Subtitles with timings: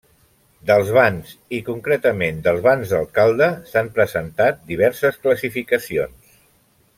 [0.69, 6.39] Dels bans i concretament dels bans d'alcalde s'han presentat diverses classificacions.